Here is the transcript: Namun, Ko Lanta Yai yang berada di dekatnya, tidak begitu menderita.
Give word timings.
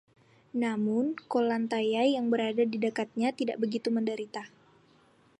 Namun, 0.63 1.05
Ko 1.31 1.37
Lanta 1.49 1.77
Yai 1.93 2.09
yang 2.17 2.27
berada 2.33 2.63
di 2.71 2.77
dekatnya, 2.85 3.29
tidak 3.39 3.57
begitu 3.63 3.87
menderita. 3.97 4.43